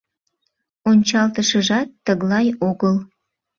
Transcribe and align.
Ончалтышыжат 0.89 1.87
тыглай 2.05 2.47
огыл. 2.69 2.95